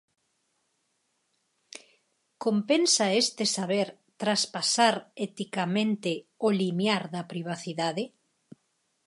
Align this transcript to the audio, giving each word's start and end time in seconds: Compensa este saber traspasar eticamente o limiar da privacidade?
Compensa 2.45 3.05
este 3.23 3.43
saber 3.55 3.87
traspasar 4.21 4.95
eticamente 5.27 6.11
o 6.47 6.49
limiar 6.61 7.03
da 7.13 7.23
privacidade? 7.31 8.03